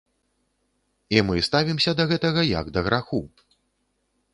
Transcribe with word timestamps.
І 1.17 1.23
мы 1.29 1.37
ставімся 1.49 1.95
да 2.03 2.11
гэтага 2.13 2.41
як 2.59 2.65
да 2.79 2.87
граху. 2.89 3.21